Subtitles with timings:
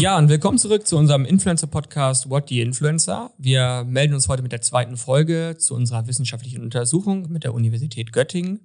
[0.00, 3.32] Ja, und willkommen zurück zu unserem Influencer-Podcast What the Influencer.
[3.36, 8.12] Wir melden uns heute mit der zweiten Folge zu unserer wissenschaftlichen Untersuchung mit der Universität
[8.12, 8.60] Göttingen.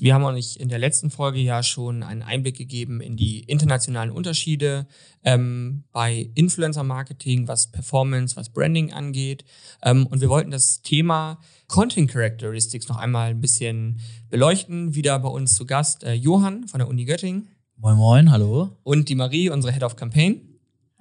[0.00, 4.10] Wir haben euch in der letzten Folge ja schon einen Einblick gegeben in die internationalen
[4.10, 4.88] Unterschiede
[5.22, 9.44] ähm, bei Influencer-Marketing, was Performance, was Branding angeht.
[9.84, 14.96] Ähm, und wir wollten das Thema Content Characteristics noch einmal ein bisschen beleuchten.
[14.96, 17.46] Wieder bei uns zu Gast äh, Johann von der Uni Göttingen.
[17.76, 18.70] Moin, moin, hallo.
[18.82, 20.51] Und die Marie, unsere Head of Campaign.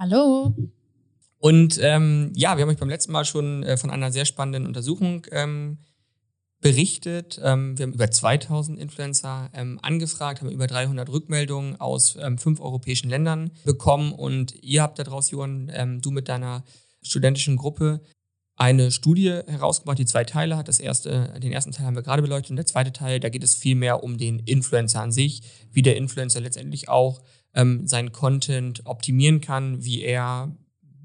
[0.02, 0.56] Hallo.
[1.38, 4.66] Und ähm, ja, wir haben euch beim letzten Mal schon äh, von einer sehr spannenden
[4.66, 5.78] Untersuchung ähm,
[6.60, 7.40] berichtet.
[7.44, 12.62] Ähm, wir haben über 2000 Influencer ähm, angefragt, haben über 300 Rückmeldungen aus ähm, fünf
[12.62, 14.12] europäischen Ländern bekommen.
[14.12, 16.64] Und ihr habt daraus, Johann, du mit deiner
[17.04, 18.02] studentischen Gruppe,
[18.56, 20.68] eine Studie herausgebracht, die zwei Teile hat.
[20.68, 23.44] Das erste, den ersten Teil haben wir gerade beleuchtet und der zweite Teil, da geht
[23.44, 27.22] es viel mehr um den Influencer an sich, wie der Influencer letztendlich auch
[27.54, 30.56] ähm, seinen Content optimieren kann, wie er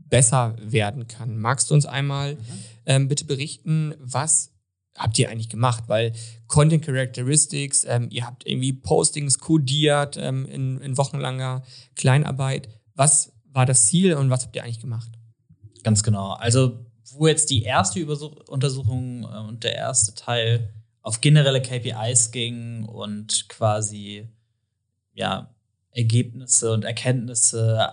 [0.08, 1.38] besser werden kann.
[1.38, 2.40] Magst du uns einmal mhm.
[2.86, 4.52] ähm, bitte berichten, was
[4.96, 5.84] habt ihr eigentlich gemacht?
[5.88, 6.12] Weil
[6.46, 11.62] Content Characteristics, ähm, ihr habt irgendwie Postings codiert ähm, in, in wochenlanger
[11.94, 12.68] Kleinarbeit.
[12.94, 15.10] Was war das Ziel und was habt ihr eigentlich gemacht?
[15.82, 16.32] Ganz genau.
[16.32, 18.04] Also, wo jetzt die erste
[18.48, 20.72] Untersuchung äh, und der erste Teil
[21.02, 24.28] auf generelle KPIs ging und quasi
[25.12, 25.54] ja
[25.96, 27.90] Ergebnisse und Erkenntnisse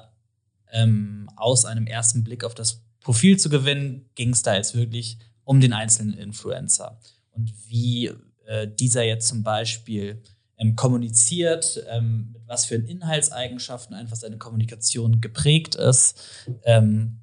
[0.72, 5.18] ähm, aus einem ersten Blick auf das Profil zu gewinnen, ging es da jetzt wirklich
[5.44, 7.00] um den einzelnen Influencer.
[7.32, 8.12] Und wie
[8.46, 10.22] äh, dieser jetzt zum Beispiel
[10.58, 17.20] ähm, kommuniziert, ähm, mit was für Inhaltseigenschaften einfach seine Kommunikation geprägt ist, ähm,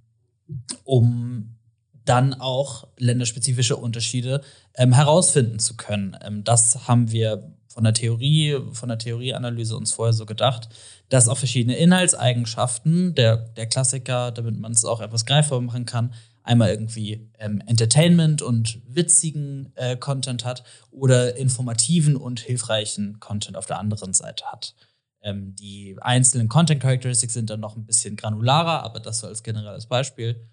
[0.85, 1.57] um
[2.05, 4.43] dann auch länderspezifische Unterschiede
[4.75, 6.17] ähm, herausfinden zu können.
[6.23, 10.69] Ähm, das haben wir von der Theorie, von der Theorieanalyse uns vorher so gedacht,
[11.09, 16.13] dass auch verschiedene Inhaltseigenschaften, der, der Klassiker, damit man es auch etwas greifbar machen kann,
[16.43, 23.67] einmal irgendwie ähm, Entertainment und witzigen äh, Content hat oder informativen und hilfreichen Content auf
[23.67, 24.75] der anderen Seite hat.
[25.23, 29.43] Ähm, die einzelnen Content Characteristics sind dann noch ein bisschen granularer, aber das so als
[29.43, 30.49] generelles Beispiel,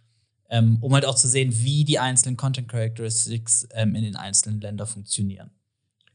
[0.50, 4.62] ähm, um halt auch zu sehen, wie die einzelnen Content Characteristics ähm, in den einzelnen
[4.62, 5.52] Ländern funktionieren.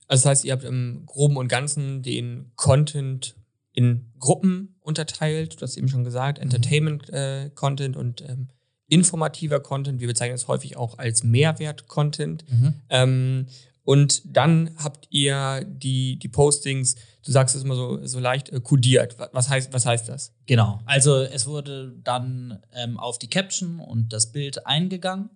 [0.08, 3.36] Also das heißt, ihr habt im Groben und Ganzen den Content
[3.72, 5.60] in Gruppen unterteilt.
[5.60, 6.44] Du hast eben schon gesagt, mhm.
[6.44, 8.48] Entertainment-Content äh, und ähm,
[8.88, 10.00] informativer Content.
[10.00, 12.44] Wir bezeichnen es häufig auch als Mehrwert-Content.
[12.50, 12.74] Mhm.
[12.90, 13.46] Ähm,
[13.84, 16.94] und dann habt ihr die, die Postings,
[17.24, 19.16] du sagst es immer so, so leicht, äh, kodiert.
[19.32, 20.32] Was heißt, was heißt das?
[20.46, 20.80] Genau.
[20.84, 25.30] Also es wurde dann ähm, auf die Caption und das Bild eingegangen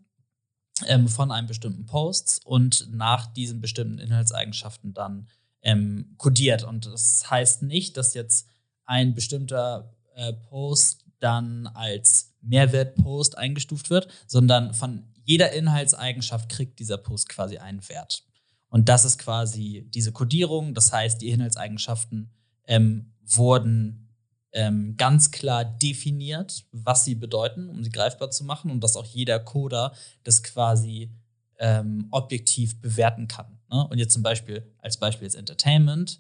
[0.87, 5.29] ähm, von einem bestimmten Post und nach diesen bestimmten Inhaltseigenschaften dann
[5.63, 6.63] ähm, kodiert.
[6.63, 8.49] Und das heißt nicht, dass jetzt
[8.85, 16.99] ein bestimmter äh, Post dann als Mehrwertpost eingestuft wird, sondern von jeder Inhaltseigenschaft kriegt dieser
[16.99, 18.26] Post quasi einen Wert.
[18.69, 20.75] Und das ist quasi diese Kodierung.
[20.75, 22.31] Das heißt, die Inhaltseigenschaften
[22.67, 24.09] ähm, wurden
[24.53, 29.05] ähm, ganz klar definiert, was sie bedeuten, um sie greifbar zu machen und dass auch
[29.05, 29.93] jeder Coder
[30.25, 31.11] das quasi
[31.59, 33.59] ähm, objektiv bewerten kann.
[33.71, 33.87] Ne?
[33.89, 36.19] Und jetzt zum Beispiel, als Beispiel jetzt Entertainment,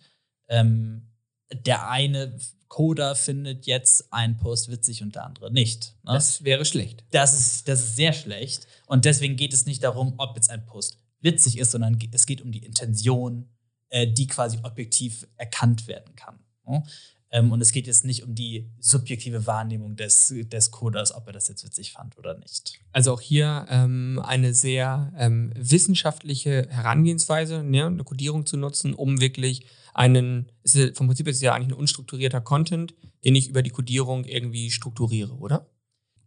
[0.48, 1.08] ähm,
[1.50, 5.94] der eine Coder findet jetzt einen Post witzig und der andere nicht.
[6.04, 6.12] Ne?
[6.12, 7.04] Das wäre schlecht.
[7.10, 8.66] Das ist, das ist sehr schlecht.
[8.86, 12.43] Und deswegen geht es nicht darum, ob jetzt ein Post witzig ist, sondern es geht
[12.43, 13.49] um die Intention,
[13.88, 16.38] äh, die quasi objektiv erkannt werden kann.
[16.66, 16.82] Ne?
[17.31, 21.32] Ähm, und es geht jetzt nicht um die subjektive Wahrnehmung des, des Coders, ob er
[21.32, 22.78] das jetzt witzig fand oder nicht.
[22.93, 29.21] Also auch hier ähm, eine sehr ähm, wissenschaftliche Herangehensweise, ne, eine Codierung zu nutzen, um
[29.21, 32.94] wirklich einen, ist, vom Prinzip ist es ja eigentlich ein unstrukturierter Content,
[33.25, 35.67] den ich über die Codierung irgendwie strukturiere, oder?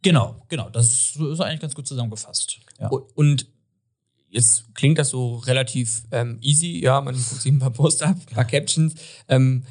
[0.01, 0.69] Genau, genau.
[0.69, 2.59] Das ist eigentlich ganz gut zusammengefasst.
[2.79, 2.89] Ja.
[2.89, 3.47] Und
[4.29, 8.17] jetzt klingt das so relativ ähm, easy, ja, man guckt sich ein paar Poster ab,
[8.19, 8.95] ein paar Captions.
[9.27, 9.63] Ähm,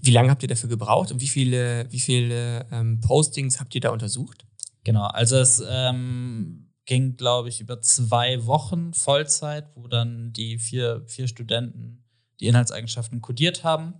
[0.00, 3.80] wie lange habt ihr dafür gebraucht und wie viele, wie viele ähm, Postings habt ihr
[3.80, 4.46] da untersucht?
[4.84, 11.04] Genau, also es ähm, ging, glaube ich, über zwei Wochen Vollzeit, wo dann die vier,
[11.06, 12.04] vier Studenten
[12.40, 13.94] die Inhaltseigenschaften kodiert haben.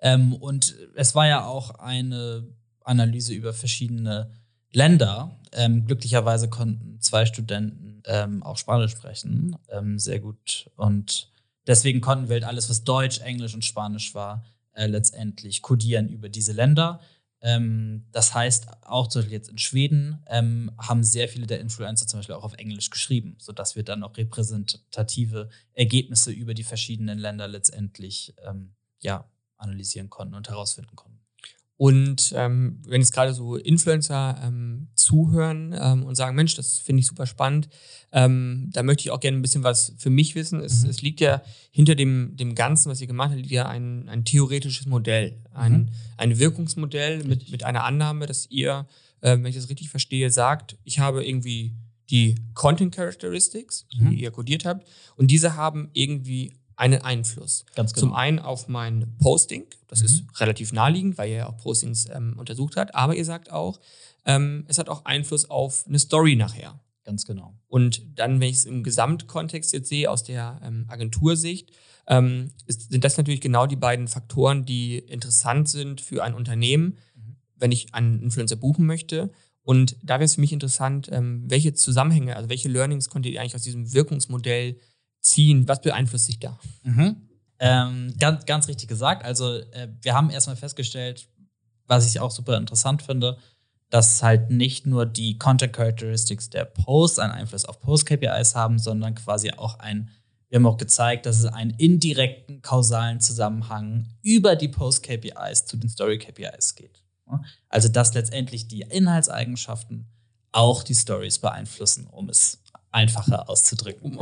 [0.00, 2.48] Ähm, und es war ja auch eine
[2.80, 4.30] Analyse über verschiedene
[4.72, 5.40] Länder.
[5.52, 10.70] Ähm, glücklicherweise konnten zwei Studenten ähm, auch Spanisch sprechen, ähm, sehr gut.
[10.76, 11.30] Und
[11.66, 16.28] deswegen konnten wir halt alles, was Deutsch, Englisch und Spanisch war, äh, letztendlich kodieren über
[16.28, 17.00] diese Länder.
[17.40, 22.06] Ähm, das heißt, auch zum Beispiel jetzt in Schweden ähm, haben sehr viele der Influencer
[22.06, 27.18] zum Beispiel auch auf Englisch geschrieben, sodass wir dann auch repräsentative Ergebnisse über die verschiedenen
[27.18, 29.28] Länder letztendlich ähm, ja,
[29.58, 31.13] analysieren konnten und herausfinden konnten.
[31.76, 37.00] Und ähm, wenn jetzt gerade so Influencer ähm, zuhören ähm, und sagen, Mensch, das finde
[37.00, 37.68] ich super spannend,
[38.12, 40.60] ähm, da möchte ich auch gerne ein bisschen was für mich wissen.
[40.60, 40.90] Es, mhm.
[40.90, 41.42] es liegt ja
[41.72, 45.72] hinter dem, dem Ganzen, was ihr gemacht habt, liegt ja ein, ein theoretisches Modell, ein,
[45.72, 45.88] mhm.
[46.16, 48.86] ein Wirkungsmodell mit, mit einer Annahme, dass ihr,
[49.20, 51.74] äh, wenn ich das richtig verstehe, sagt, ich habe irgendwie
[52.08, 54.10] die Content Characteristics, mhm.
[54.10, 54.86] die ihr codiert habt,
[55.16, 57.64] und diese haben irgendwie einen Einfluss.
[57.74, 58.08] Ganz genau.
[58.08, 60.06] Zum einen auf mein Posting, das mhm.
[60.06, 63.80] ist relativ naheliegend, weil ihr ja auch Postings ähm, untersucht habt, aber ihr sagt auch,
[64.24, 66.80] ähm, es hat auch Einfluss auf eine Story nachher.
[67.04, 67.54] Ganz genau.
[67.68, 71.70] Und dann, wenn ich es im Gesamtkontext jetzt sehe, aus der ähm, Agentursicht,
[72.06, 76.96] ähm, ist, sind das natürlich genau die beiden Faktoren, die interessant sind für ein Unternehmen,
[77.14, 77.36] mhm.
[77.56, 79.30] wenn ich einen Influencer buchen möchte.
[79.62, 83.40] Und da wäre es für mich interessant, ähm, welche Zusammenhänge, also welche Learnings konntet ihr
[83.40, 84.78] eigentlich aus diesem Wirkungsmodell
[85.24, 85.66] ziehen?
[85.66, 86.58] Was beeinflusst sich da?
[86.82, 87.16] Mhm.
[87.58, 89.24] Ähm, ganz, ganz richtig gesagt.
[89.24, 91.28] Also, äh, wir haben erstmal festgestellt,
[91.86, 93.38] was ich auch super interessant finde,
[93.90, 99.14] dass halt nicht nur die Content Characteristics der Posts einen Einfluss auf Post-KPIs haben, sondern
[99.14, 100.10] quasi auch ein,
[100.48, 105.88] wir haben auch gezeigt, dass es einen indirekten kausalen Zusammenhang über die Post-KPIs zu den
[105.88, 107.02] Story-KPIs geht.
[107.68, 110.06] Also, dass letztendlich die Inhaltseigenschaften
[110.52, 114.18] auch die Stories beeinflussen, um es einfacher auszudrücken.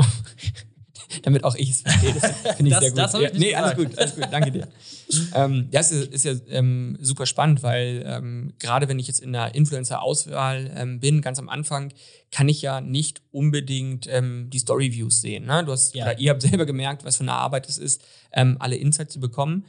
[1.22, 2.14] damit auch ich es verstehe.
[2.14, 2.98] Das finde ich das, sehr gut.
[2.98, 4.68] Das ja, nee, alles gut, alles gut, danke dir.
[5.34, 9.20] ähm, ja, es ist, ist ja ähm, super spannend, weil ähm, gerade wenn ich jetzt
[9.20, 11.92] in der Influencer-Auswahl ähm, bin, ganz am Anfang,
[12.30, 15.46] kann ich ja nicht unbedingt ähm, die Story-Views sehen.
[15.46, 15.64] Ne?
[15.64, 16.04] Du hast, ja.
[16.04, 18.02] oder ihr habt selber gemerkt, was für eine Arbeit es ist,
[18.32, 19.64] ähm, alle Insights zu bekommen.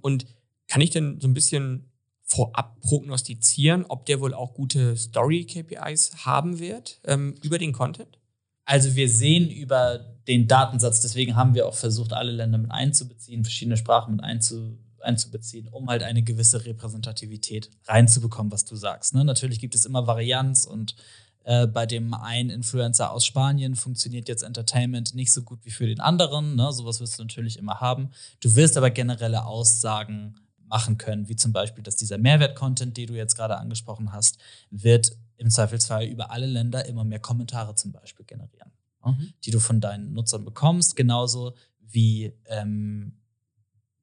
[0.00, 0.26] und
[0.68, 1.90] kann ich denn so ein bisschen
[2.24, 6.98] vorab prognostizieren, ob der wohl auch gute Story-KPIs haben wird
[7.42, 8.19] über den Content?
[8.70, 13.42] Also wir sehen über den Datensatz, deswegen haben wir auch versucht, alle Länder mit einzubeziehen,
[13.42, 19.12] verschiedene Sprachen mit einzu, einzubeziehen, um halt eine gewisse Repräsentativität reinzubekommen, was du sagst.
[19.12, 19.24] Ne?
[19.24, 20.94] Natürlich gibt es immer Varianz und
[21.42, 25.88] äh, bei dem einen Influencer aus Spanien funktioniert jetzt Entertainment nicht so gut wie für
[25.88, 26.54] den anderen.
[26.54, 26.70] Ne?
[26.70, 28.10] Sowas wirst du natürlich immer haben.
[28.38, 30.36] Du wirst aber generelle Aussagen
[30.70, 34.38] machen können, wie zum Beispiel, dass dieser Mehrwert-Content, den du jetzt gerade angesprochen hast,
[34.70, 38.70] wird im Zweifelsfall über alle Länder immer mehr Kommentare zum Beispiel generieren,
[39.04, 39.34] mhm.
[39.44, 43.16] die du von deinen Nutzern bekommst, genauso wie ähm,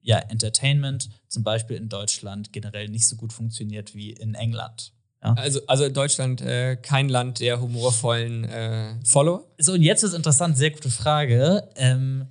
[0.02, 4.94] ja, Entertainment zum Beispiel in Deutschland generell nicht so gut funktioniert wie in England.
[5.24, 5.34] Ja.
[5.34, 9.46] Also, also Deutschland äh, kein Land der humorvollen äh, Follower?
[9.58, 11.70] So, und jetzt ist interessant, sehr gute Frage.
[11.76, 12.28] Ähm,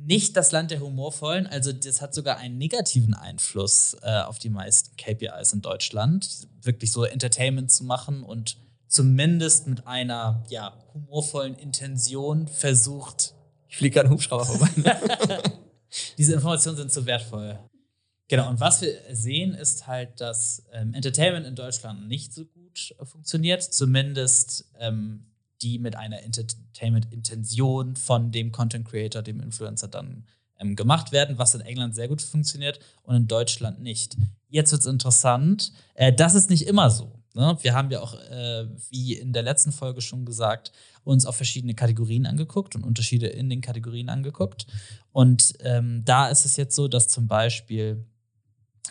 [0.00, 4.48] nicht das Land der Humorvollen, also das hat sogar einen negativen Einfluss äh, auf die
[4.48, 8.56] meisten KPIs in Deutschland, wirklich so Entertainment zu machen und
[8.86, 13.34] zumindest mit einer ja, humorvollen Intention versucht.
[13.68, 14.70] Ich fliege gerade einen Hubschrauber vorbei.
[16.18, 17.58] Diese Informationen sind so wertvoll.
[18.28, 22.94] Genau, und was wir sehen, ist halt, dass ähm, Entertainment in Deutschland nicht so gut
[22.98, 25.24] äh, funktioniert, zumindest ähm,
[25.62, 30.24] die mit einer Entertainment-Intention von dem Content Creator, dem Influencer dann
[30.58, 34.16] ähm, gemacht werden, was in England sehr gut funktioniert und in Deutschland nicht.
[34.48, 35.72] Jetzt wird es interessant.
[35.94, 37.18] Äh, das ist nicht immer so.
[37.34, 37.56] Ne?
[37.62, 40.72] Wir haben ja auch, äh, wie in der letzten Folge schon gesagt,
[41.04, 44.66] uns auf verschiedene Kategorien angeguckt und Unterschiede in den Kategorien angeguckt.
[45.12, 48.04] Und ähm, da ist es jetzt so, dass zum Beispiel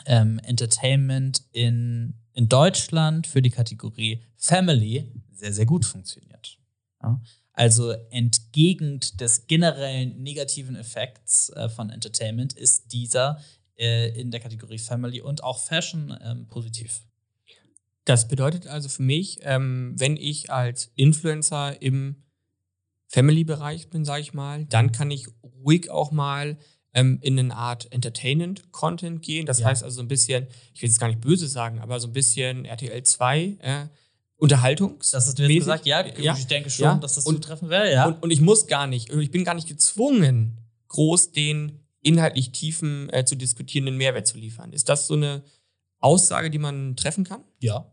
[0.05, 6.56] ähm, Entertainment in, in Deutschland für die Kategorie Family sehr, sehr gut funktioniert.
[7.01, 7.21] Ja?
[7.53, 13.41] Also entgegen des generellen negativen Effekts äh, von Entertainment ist dieser
[13.77, 17.01] äh, in der Kategorie Family und auch Fashion ähm, positiv.
[18.05, 22.23] Das bedeutet also für mich, ähm, wenn ich als Influencer im
[23.07, 26.57] Family-Bereich bin, sage ich mal, dann kann ich ruhig auch mal
[26.93, 29.45] ähm, in eine Art Entertainment-Content gehen.
[29.45, 29.67] Das ja.
[29.67, 32.13] heißt also so ein bisschen, ich will jetzt gar nicht böse sagen, aber so ein
[32.13, 33.87] bisschen RTL 2, äh,
[34.37, 35.11] Unterhaltungs.
[35.11, 36.95] Das hast du jetzt gesagt, ja, ja, ich denke schon, ja.
[36.95, 38.07] dass das und, zutreffen wäre, ja.
[38.07, 40.57] Und, und, ich muss gar nicht, ich bin gar nicht gezwungen,
[40.89, 44.73] groß den inhaltlich tiefen äh, zu diskutierenden Mehrwert zu liefern.
[44.73, 45.43] Ist das so eine
[45.99, 47.43] Aussage, die man treffen kann?
[47.59, 47.91] Ja.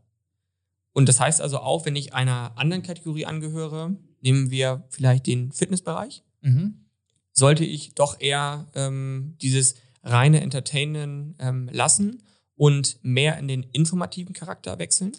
[0.93, 5.51] Und das heißt also auch, wenn ich einer anderen Kategorie angehöre, nehmen wir vielleicht den
[5.51, 6.85] Fitnessbereich, mhm.
[7.33, 12.23] sollte ich doch eher ähm, dieses reine Entertainen ähm, lassen
[12.55, 15.13] und mehr in den informativen Charakter wechseln?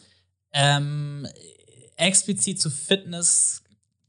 [0.57, 1.27] Ähm,
[1.97, 3.61] explizit zu Fitness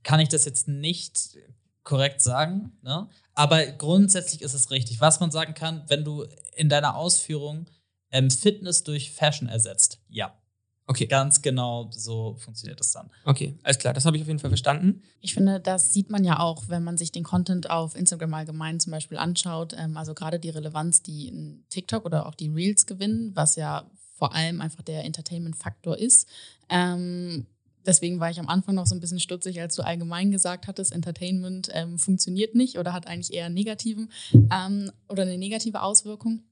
[0.05, 1.37] kann ich das jetzt nicht
[1.83, 3.09] korrekt sagen, ne?
[3.35, 5.01] aber grundsätzlich ist es richtig.
[5.01, 6.25] Was man sagen kann, wenn du
[6.55, 7.67] in deiner Ausführung
[8.13, 10.33] ähm, Fitness durch Fashion ersetzt, ja.
[10.89, 11.07] Okay.
[11.07, 13.11] Ganz genau so funktioniert das dann.
[13.25, 15.03] Okay, alles klar, das habe ich auf jeden Fall verstanden.
[15.21, 18.79] Ich finde, das sieht man ja auch, wenn man sich den Content auf Instagram allgemein
[18.79, 19.75] zum Beispiel anschaut.
[19.77, 23.91] Ähm, also gerade die Relevanz, die in TikTok oder auch die Reels gewinnen, was ja
[24.17, 26.29] vor allem einfach der Entertainment-Faktor ist.
[26.69, 27.47] Ähm,
[27.85, 30.93] deswegen war ich am Anfang noch so ein bisschen stutzig, als du allgemein gesagt hattest,
[30.93, 36.43] Entertainment ähm, funktioniert nicht oder hat eigentlich eher negativen ähm, oder eine negative Auswirkung.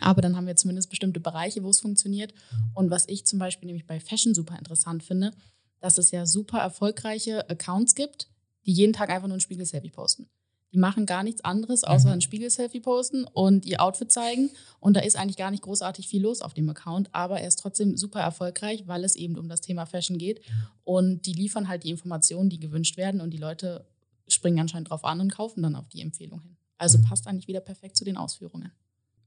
[0.00, 2.32] Aber dann haben wir zumindest bestimmte Bereiche, wo es funktioniert.
[2.74, 5.32] Und was ich zum Beispiel nämlich bei Fashion super interessant finde,
[5.80, 8.28] dass es ja super erfolgreiche Accounts gibt,
[8.64, 10.28] die jeden Tag einfach nur ein Spiegel-Selfie posten.
[10.72, 12.14] Die machen gar nichts anderes, außer mhm.
[12.14, 14.50] ein Spiegel-Selfie posten und ihr Outfit zeigen.
[14.78, 17.58] Und da ist eigentlich gar nicht großartig viel los auf dem Account, aber er ist
[17.58, 20.40] trotzdem super erfolgreich, weil es eben um das Thema Fashion geht.
[20.84, 23.84] Und die liefern halt die Informationen, die gewünscht werden und die Leute
[24.28, 26.56] springen anscheinend drauf an und kaufen dann auf die Empfehlung hin.
[26.78, 27.02] Also mhm.
[27.02, 28.70] passt eigentlich wieder perfekt zu den Ausführungen.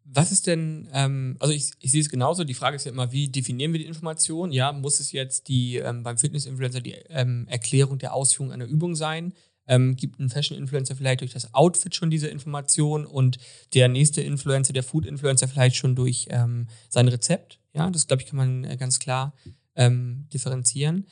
[0.06, 3.12] Was ist denn, ähm, also ich, ich sehe es genauso, die Frage ist ja immer,
[3.12, 4.52] wie definieren wir die Information?
[4.52, 8.96] Ja, muss es jetzt die ähm, beim Fitness-Influencer die ähm, Erklärung der Ausführung einer Übung
[8.96, 9.34] sein?
[9.66, 13.38] Ähm, gibt ein Fashion-Influencer vielleicht durch das Outfit schon diese Information und
[13.74, 17.60] der nächste Influencer, der Food-Influencer vielleicht schon durch ähm, sein Rezept?
[17.74, 19.34] Ja, das glaube ich, kann man äh, ganz klar
[19.76, 21.08] ähm, differenzieren.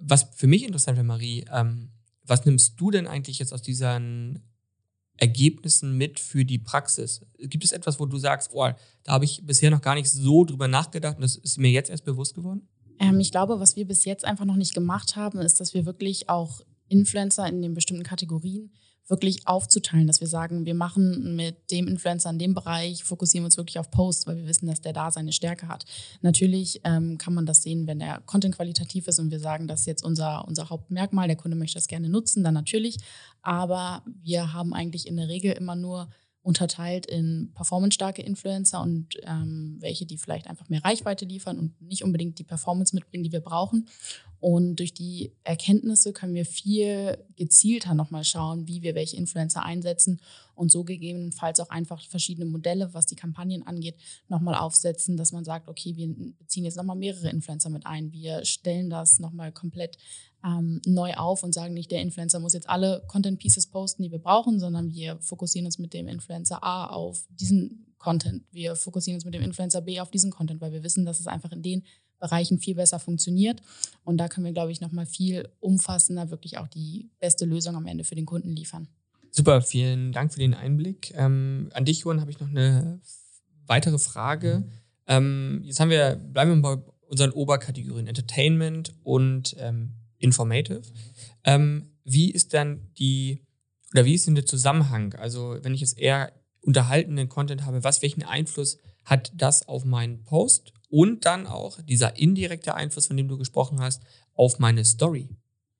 [0.00, 1.90] Was für mich interessant wäre, Marie, ähm,
[2.26, 4.42] was nimmst du denn eigentlich jetzt aus diesen
[5.16, 7.24] Ergebnissen mit für die Praxis?
[7.38, 8.68] Gibt es etwas, wo du sagst, oh,
[9.04, 11.90] da habe ich bisher noch gar nicht so drüber nachgedacht und das ist mir jetzt
[11.90, 12.68] erst bewusst geworden?
[12.98, 15.86] Ähm, ich glaube, was wir bis jetzt einfach noch nicht gemacht haben, ist, dass wir
[15.86, 16.62] wirklich auch
[16.94, 18.70] Influencer in den bestimmten Kategorien
[19.06, 23.58] wirklich aufzuteilen, dass wir sagen, wir machen mit dem Influencer in dem Bereich, fokussieren uns
[23.58, 25.84] wirklich auf Posts, weil wir wissen, dass der da seine Stärke hat.
[26.22, 29.80] Natürlich ähm, kann man das sehen, wenn der Content qualitativ ist und wir sagen, das
[29.80, 32.96] ist jetzt unser, unser Hauptmerkmal, der Kunde möchte das gerne nutzen, dann natürlich.
[33.42, 36.08] Aber wir haben eigentlich in der Regel immer nur
[36.44, 42.04] unterteilt in performance-starke Influencer und ähm, welche, die vielleicht einfach mehr Reichweite liefern und nicht
[42.04, 43.88] unbedingt die Performance mitbringen, die wir brauchen.
[44.44, 50.20] Und durch die Erkenntnisse können wir viel gezielter nochmal schauen, wie wir welche Influencer einsetzen
[50.54, 53.96] und so gegebenenfalls auch einfach verschiedene Modelle, was die Kampagnen angeht,
[54.28, 58.12] nochmal aufsetzen, dass man sagt, okay, wir beziehen jetzt nochmal mehrere Influencer mit ein.
[58.12, 59.96] Wir stellen das nochmal komplett
[60.44, 64.12] ähm, neu auf und sagen nicht, der Influencer muss jetzt alle Content Pieces posten, die
[64.12, 68.44] wir brauchen, sondern wir fokussieren uns mit dem Influencer A auf diesen Content.
[68.52, 71.26] Wir fokussieren uns mit dem Influencer B auf diesen Content, weil wir wissen, dass es
[71.26, 71.84] einfach in den
[72.18, 73.60] Bereichen viel besser funktioniert.
[74.04, 77.86] Und da können wir, glaube ich, nochmal viel umfassender wirklich auch die beste Lösung am
[77.86, 78.88] Ende für den Kunden liefern.
[79.30, 81.12] Super, vielen Dank für den Einblick.
[81.16, 83.00] Ähm, an dich, Johann, habe ich noch eine
[83.66, 84.64] weitere Frage.
[84.64, 84.70] Mhm.
[85.06, 90.82] Ähm, jetzt haben wir, bleiben wir bei unseren Oberkategorien Entertainment und ähm, Informative.
[91.44, 93.44] Ähm, wie ist dann die,
[93.92, 95.14] oder wie ist denn der Zusammenhang?
[95.14, 100.24] Also, wenn ich jetzt eher unterhaltenden Content habe, was, welchen Einfluss hat das auf meinen
[100.24, 104.00] Post und dann auch dieser indirekte Einfluss, von dem du gesprochen hast,
[104.32, 105.28] auf meine Story?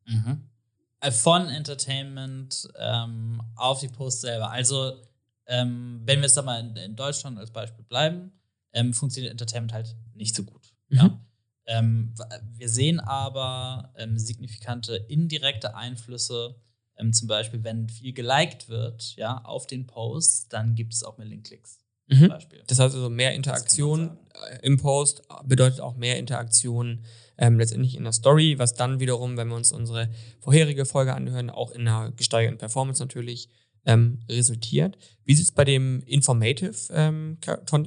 [0.07, 0.51] Mhm.
[0.99, 4.51] Äh, von Entertainment ähm, auf die Post selber.
[4.51, 5.05] Also,
[5.47, 8.33] ähm, wenn wir jetzt da mal in, in, Deutschland als Beispiel bleiben,
[8.73, 10.75] ähm, funktioniert Entertainment halt nicht so gut.
[10.89, 10.97] Mhm.
[10.97, 11.21] Ja?
[11.67, 12.15] Ähm,
[12.51, 16.57] wir sehen aber ähm, signifikante indirekte Einflüsse.
[16.97, 21.19] Ähm, zum Beispiel, wenn viel geliked wird, ja, auf den Post, dann gibt es auch
[21.19, 21.84] mehr Linkklicks.
[22.07, 22.33] Mhm.
[22.67, 24.19] Das heißt also, mehr Interaktion
[24.51, 27.05] äh, im Post bedeutet auch mehr Interaktion
[27.39, 31.51] ähm, letztendlich in der Story, was dann wiederum, wenn wir uns unsere vorherige Folge anhören,
[31.51, 33.49] auch in einer gesteigerten Performance natürlich
[33.87, 34.97] ähm, resultiert.
[35.25, 37.39] Wie sieht es bei dem Informative ähm,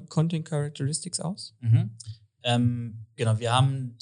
[0.09, 1.55] Content Characteristics aus?
[1.59, 1.91] Mhm.
[2.43, 3.97] Ähm, genau, wir haben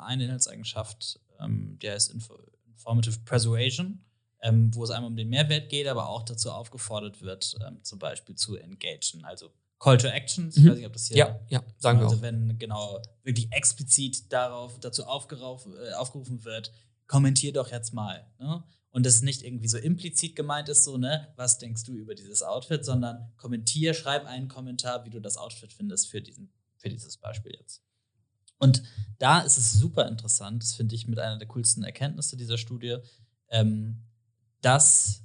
[0.00, 2.30] eine Inhaltseigenschaft, ähm, der ist Inf
[2.74, 4.04] Informative Persuasion,
[4.40, 7.98] ähm, wo es einmal um den Mehrwert geht, aber auch dazu aufgefordert wird, ähm, zum
[7.98, 10.56] Beispiel zu engagen, also Call to Actions.
[10.56, 10.70] Ich mhm.
[10.70, 11.16] weiß nicht, ob das hier.
[11.16, 12.10] Ja, ja, sagen also wir.
[12.10, 16.72] Also, wenn genau wirklich explizit darauf, dazu äh, aufgerufen wird,
[17.06, 18.26] kommentier doch jetzt mal.
[18.38, 18.62] Ne?
[18.90, 22.42] Und das nicht irgendwie so implizit gemeint ist, so, ne, was denkst du über dieses
[22.42, 27.16] Outfit, sondern kommentier, schreib einen Kommentar, wie du das Outfit findest für, diesen, für dieses
[27.16, 27.82] Beispiel jetzt.
[28.58, 28.82] Und
[29.18, 32.96] da ist es super interessant, das finde ich mit einer der coolsten Erkenntnisse dieser Studie,
[33.50, 34.02] ähm,
[34.62, 35.22] dass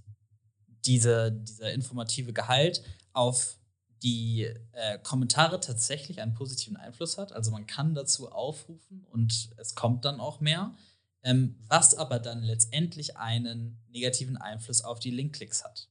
[0.86, 2.84] diese, dieser informative Gehalt
[3.14, 3.58] auf
[4.04, 4.44] die
[4.74, 7.32] äh, Kommentare tatsächlich einen positiven Einfluss hat.
[7.32, 10.76] Also man kann dazu aufrufen und es kommt dann auch mehr,
[11.24, 15.90] ähm, was aber dann letztendlich einen negativen Einfluss auf die Linkklicks hat.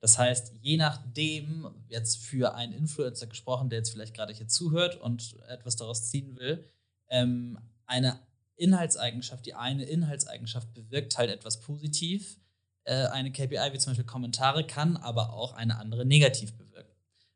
[0.00, 5.00] Das heißt, je nachdem, jetzt für einen Influencer gesprochen, der jetzt vielleicht gerade hier zuhört
[5.00, 6.68] und etwas daraus ziehen will,
[7.08, 8.18] ähm, eine
[8.56, 12.38] Inhaltseigenschaft, die eine Inhaltseigenschaft bewirkt halt etwas positiv.
[12.82, 16.91] Äh, eine KPI wie zum Beispiel Kommentare kann aber auch eine andere negativ bewirken.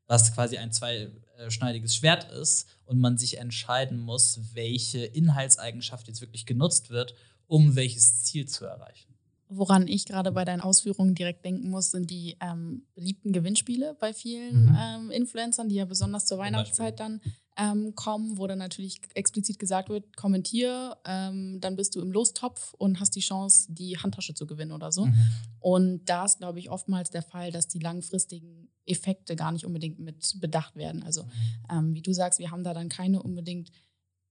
[0.07, 6.47] Was quasi ein zweischneidiges Schwert ist und man sich entscheiden muss, welche Inhaltseigenschaft jetzt wirklich
[6.47, 7.15] genutzt wird,
[7.49, 9.16] um welches Ziel zu erreichen.
[9.49, 14.13] Woran ich gerade bei deinen Ausführungen direkt denken muss, sind die ähm, beliebten Gewinnspiele bei
[14.13, 14.79] vielen mhm.
[14.79, 17.21] ähm, Influencern, die ja besonders zur Weihnachtszeit dann
[17.57, 22.75] ähm, kommen, wo dann natürlich explizit gesagt wird, kommentier, ähm, dann bist du im Lostopf
[22.75, 25.07] und hast die Chance, die Handtasche zu gewinnen oder so.
[25.07, 25.15] Mhm.
[25.61, 29.99] Und da ist, glaube ich, oftmals der Fall, dass die langfristigen Effekte gar nicht unbedingt
[29.99, 31.03] mit bedacht werden.
[31.03, 31.31] Also mhm.
[31.71, 33.71] ähm, wie du sagst, wir haben da dann keine unbedingt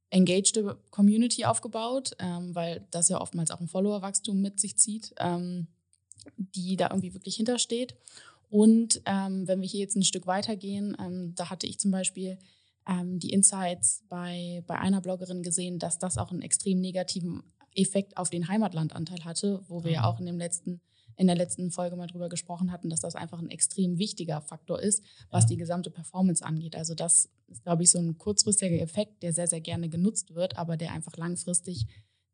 [0.10, 5.68] engaged Community aufgebaut, ähm, weil das ja oftmals auch ein Followerwachstum mit sich zieht, ähm,
[6.38, 7.96] die da irgendwie wirklich hintersteht.
[8.50, 12.38] Und ähm, wenn wir hier jetzt ein Stück weitergehen, ähm, da hatte ich zum Beispiel
[12.88, 17.44] ähm, die Insights bei, bei einer Bloggerin gesehen, dass das auch einen extrem negativen
[17.74, 20.06] Effekt auf den Heimatlandanteil hatte, wo wir ja mhm.
[20.06, 20.82] auch in dem letzten
[21.18, 24.82] in der letzten Folge mal drüber gesprochen hatten, dass das einfach ein extrem wichtiger Faktor
[24.82, 25.50] ist, was ja.
[25.50, 26.76] die gesamte Performance angeht.
[26.76, 30.58] Also das ist, glaube ich, so ein kurzfristiger Effekt, der sehr, sehr gerne genutzt wird,
[30.58, 31.86] aber der einfach langfristig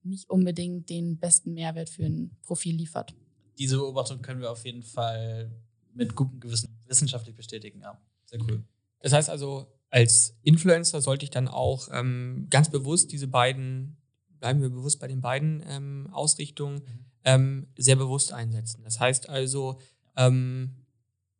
[0.03, 3.13] nicht unbedingt den besten Mehrwert für ein Profil liefert.
[3.57, 5.51] Diese Beobachtung können wir auf jeden Fall
[5.93, 7.81] mit gutem Gewissen wissenschaftlich bestätigen.
[7.81, 8.63] Ja, sehr cool.
[9.01, 13.97] Das heißt also, als Influencer sollte ich dann auch ähm, ganz bewusst diese beiden,
[14.41, 18.83] bleiben wir bewusst bei den beiden ähm, Ausrichtungen, mhm ähm, sehr bewusst einsetzen.
[18.83, 19.79] Das heißt also,
[20.15, 20.75] ähm,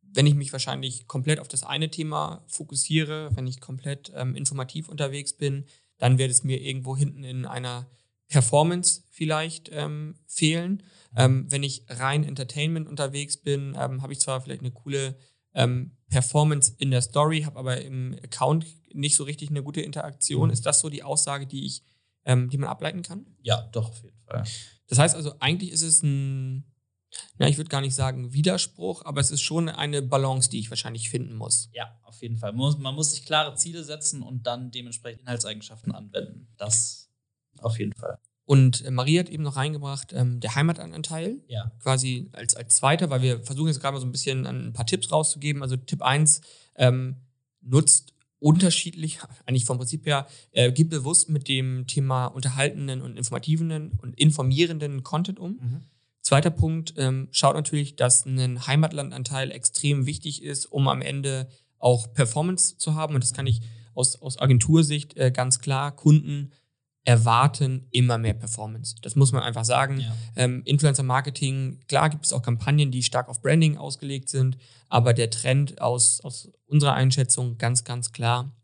[0.02, 4.88] wenn ich mich wahrscheinlich komplett auf das eine Thema fokussiere, wenn ich komplett ähm, informativ
[4.88, 5.64] unterwegs bin,
[5.98, 7.86] dann wird es mir irgendwo hinten in einer
[8.28, 10.82] Performance vielleicht ähm, fehlen.
[11.16, 15.16] Ähm, wenn ich rein Entertainment unterwegs bin, habe ich zwar vielleicht eine coole
[15.54, 20.48] ähm, Performance in der Story, habe aber im Account nicht so richtig eine gute Interaktion.
[20.48, 20.52] Mhm.
[20.52, 21.82] Ist das so die Aussage, die ich,
[22.24, 23.26] ähm, die man ableiten kann?
[23.42, 24.44] Ja, doch, auf jeden Fall.
[24.88, 26.64] Das heißt also, eigentlich ist es ein,
[27.38, 30.70] ja, ich würde gar nicht sagen Widerspruch, aber es ist schon eine Balance, die ich
[30.70, 31.70] wahrscheinlich finden muss.
[31.72, 32.52] Ja, auf jeden Fall.
[32.52, 36.48] Man muss, man muss sich klare Ziele setzen und dann dementsprechend Inhaltseigenschaften anwenden.
[36.56, 37.10] Das
[37.58, 38.18] auf jeden Fall.
[38.44, 41.70] Und äh, Marie hat eben noch reingebracht, ähm, der Heimatanteil, ja.
[41.80, 44.86] quasi als, als zweiter, weil wir versuchen jetzt gerade mal so ein bisschen ein paar
[44.86, 45.62] Tipps rauszugeben.
[45.62, 46.40] Also Tipp 1,
[46.76, 47.16] ähm,
[47.60, 53.92] nutzt unterschiedlich, eigentlich vom Prinzip her, äh, geht bewusst mit dem Thema unterhaltenden und informativen
[53.98, 55.52] und informierenden Content um.
[55.52, 55.80] Mhm.
[56.20, 62.12] Zweiter Punkt, ähm, schaut natürlich, dass ein Heimatlandanteil extrem wichtig ist, um am Ende auch
[62.12, 63.14] Performance zu haben.
[63.14, 63.60] Und das kann ich
[63.94, 66.52] aus, aus Agentursicht äh, ganz klar Kunden
[67.04, 68.94] erwarten immer mehr Performance.
[69.02, 70.00] Das muss man einfach sagen.
[70.00, 70.14] Ja.
[70.36, 74.56] Ähm, Influencer-Marketing, klar gibt es auch Kampagnen, die stark auf Branding ausgelegt sind,
[74.88, 78.54] aber der Trend aus, aus unserer Einschätzung ganz, ganz klar,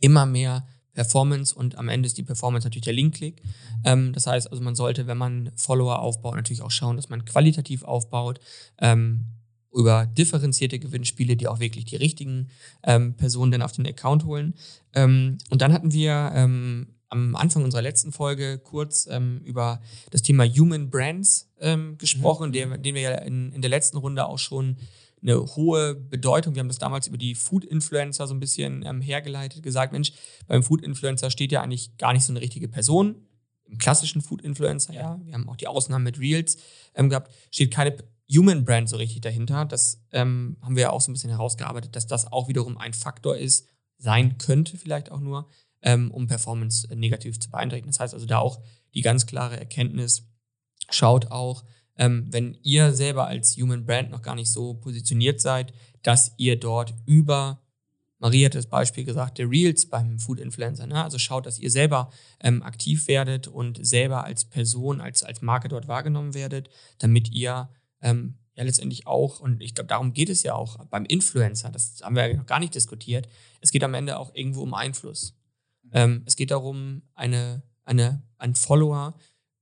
[0.00, 3.42] immer mehr Performance und am Ende ist die Performance natürlich der Link-Klick.
[3.84, 7.24] Ähm, das heißt also, man sollte, wenn man Follower aufbaut, natürlich auch schauen, dass man
[7.24, 8.40] qualitativ aufbaut,
[8.78, 9.26] ähm,
[9.74, 12.48] über differenzierte Gewinnspiele, die auch wirklich die richtigen
[12.82, 14.52] ähm, Personen dann auf den Account holen.
[14.92, 20.22] Ähm, und dann hatten wir ähm, am Anfang unserer letzten Folge kurz ähm, über das
[20.22, 22.52] Thema Human Brands ähm, gesprochen, mhm.
[22.52, 24.78] den, den wir ja in, in der letzten Runde auch schon
[25.20, 26.54] eine hohe Bedeutung.
[26.54, 30.12] Wir haben das damals über die Food-Influencer so ein bisschen ähm, hergeleitet, gesagt, Mensch,
[30.48, 33.26] beim Food-Influencer steht ja eigentlich gar nicht so eine richtige Person.
[33.66, 35.20] Im klassischen Food-Influencer, ja.
[35.22, 36.56] Wir haben auch die Ausnahmen mit Reels
[36.94, 37.96] ähm, gehabt, steht keine
[38.34, 39.66] Human Brand so richtig dahinter.
[39.66, 42.94] Das ähm, haben wir ja auch so ein bisschen herausgearbeitet, dass das auch wiederum ein
[42.94, 45.48] Faktor ist, sein könnte vielleicht auch nur,
[45.82, 47.90] ähm, um Performance äh, negativ zu beeinträchtigen.
[47.90, 48.60] Das heißt also da auch
[48.94, 50.28] die ganz klare Erkenntnis,
[50.90, 51.64] schaut auch,
[51.96, 56.58] ähm, wenn ihr selber als Human Brand noch gar nicht so positioniert seid, dass ihr
[56.58, 57.62] dort über
[58.22, 60.86] Maria hat das Beispiel gesagt, der Reels beim Food Influencer.
[60.86, 61.02] Ne?
[61.02, 65.68] Also schaut, dass ihr selber ähm, aktiv werdet und selber als Person, als, als Marke
[65.68, 67.68] dort wahrgenommen werdet, damit ihr
[68.00, 72.00] ähm, ja letztendlich auch, und ich glaube, darum geht es ja auch beim Influencer, das
[72.02, 73.28] haben wir ja noch gar nicht diskutiert,
[73.60, 75.34] es geht am Ende auch irgendwo um Einfluss.
[75.92, 79.14] Ähm, es geht darum, eine, eine, einen Follower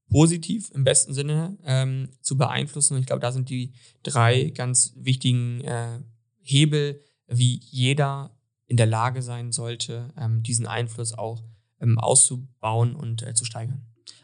[0.08, 2.94] positiv im besten Sinne ähm, zu beeinflussen.
[2.94, 6.00] Und ich glaube, da sind die drei ganz wichtigen äh,
[6.40, 11.42] Hebel, wie jeder in der Lage sein sollte, ähm, diesen Einfluss auch
[11.80, 13.82] ähm, auszubauen und äh, zu steigern.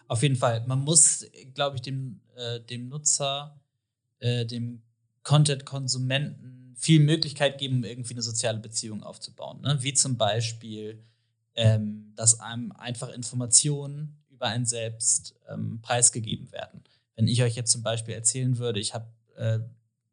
[0.09, 0.65] Auf jeden Fall.
[0.67, 3.61] Man muss, glaube ich, dem, äh, dem Nutzer,
[4.19, 4.83] äh, dem
[5.23, 9.63] Content-Konsumenten viel Möglichkeit geben, irgendwie eine soziale Beziehung aufzubauen.
[9.63, 9.79] Ne?
[9.81, 11.03] Wie zum Beispiel
[11.57, 16.85] ähm, dass einem einfach Informationen über einen selbst ähm, preisgegeben werden.
[17.15, 19.59] Wenn ich euch jetzt zum Beispiel erzählen würde, ich habe äh,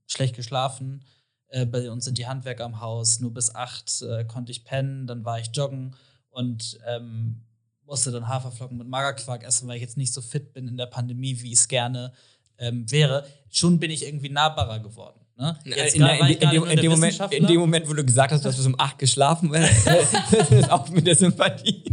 [0.08, 1.04] schlecht geschlafen,
[1.50, 5.06] äh, bei uns sind die Handwerker am Haus, nur bis acht äh, konnte ich pennen,
[5.06, 5.96] dann war ich joggen
[6.30, 7.42] und ähm,
[7.86, 10.86] musste dann Haferflocken mit Magerquark essen, weil ich jetzt nicht so fit bin in der
[10.86, 12.14] Pandemie, wie ich es gerne
[12.58, 13.28] ähm, wäre.
[13.50, 15.20] Schon bin ich irgendwie nahbarer geworden.
[15.36, 15.58] Ne?
[15.66, 18.46] Jetzt in, in, in, dem, in, dem Moment, in, dem, Moment, wo du gesagt hast,
[18.46, 19.54] du hast bis um acht geschlafen,
[20.52, 21.84] ist auch mit der Sympathie.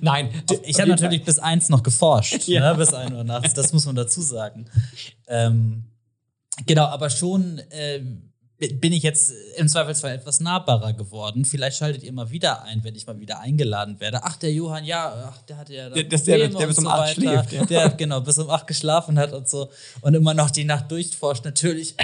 [0.00, 0.30] Nein.
[0.64, 2.72] Ich habe natürlich bis eins noch geforscht, ja.
[2.72, 3.54] ne, bis ein Uhr nachts.
[3.54, 4.66] Das muss man dazu sagen.
[5.28, 5.84] Ähm,
[6.66, 8.00] genau, aber schon äh,
[8.74, 11.44] bin ich jetzt im Zweifelsfall etwas nahbarer geworden.
[11.44, 14.20] Vielleicht schaltet ihr mal wieder ein, wenn ich mal wieder eingeladen werde.
[14.22, 16.90] Ach, der Johann, ja, ach, der hatte ja der, das der, der bis um so
[17.14, 17.52] schläft.
[17.52, 17.64] Ja.
[17.64, 19.70] Der genau bis um acht geschlafen hat und so
[20.02, 21.44] und immer noch die Nacht durchforscht.
[21.44, 21.94] Natürlich.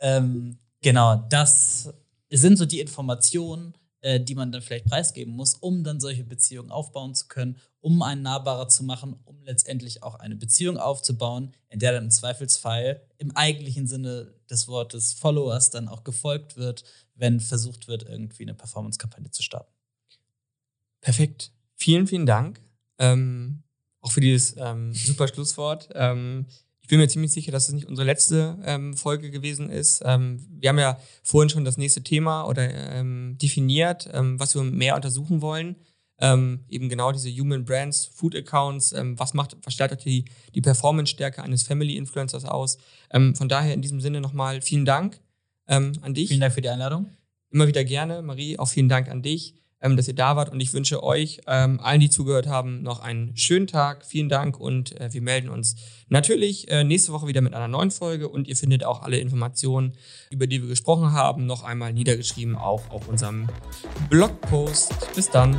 [0.00, 1.92] Ähm, genau, das
[2.30, 6.70] sind so die Informationen, äh, die man dann vielleicht preisgeben muss, um dann solche Beziehungen
[6.70, 11.78] aufbauen zu können, um einen nahbarer zu machen, um letztendlich auch eine Beziehung aufzubauen, in
[11.78, 16.84] der dann im Zweifelsfall im eigentlichen Sinne des Wortes Followers dann auch gefolgt wird,
[17.14, 19.72] wenn versucht wird, irgendwie eine Performance-Kampagne zu starten.
[21.00, 21.52] Perfekt.
[21.74, 22.60] Vielen, vielen Dank.
[22.98, 23.62] Ähm,
[24.00, 25.88] auch für dieses ähm, super Schlusswort.
[25.94, 26.46] Ähm,
[26.88, 30.00] ich bin mir ziemlich sicher, dass es nicht unsere letzte ähm, Folge gewesen ist.
[30.06, 34.62] Ähm, wir haben ja vorhin schon das nächste Thema oder ähm, definiert, ähm, was wir
[34.62, 35.76] mehr untersuchen wollen.
[36.18, 40.24] Ähm, eben genau diese Human Brands, Food Accounts, ähm, was macht, was stellt die,
[40.54, 42.78] die Performance-Stärke eines Family-Influencers aus.
[43.10, 45.20] von daher in diesem Sinne nochmal vielen Dank
[45.66, 46.28] an dich.
[46.28, 47.10] Vielen Dank für die Einladung.
[47.50, 48.22] Immer wieder gerne.
[48.22, 50.50] Marie, auch vielen Dank an dich dass ihr da wart.
[50.50, 54.04] Und ich wünsche euch, ähm, allen, die zugehört haben, noch einen schönen Tag.
[54.04, 55.76] Vielen Dank und äh, wir melden uns
[56.08, 58.28] natürlich äh, nächste Woche wieder mit einer neuen Folge.
[58.28, 59.92] Und ihr findet auch alle Informationen,
[60.30, 63.48] über die wir gesprochen haben, noch einmal niedergeschrieben, auch auf unserem
[64.10, 65.14] Blogpost.
[65.14, 65.56] Bis dann.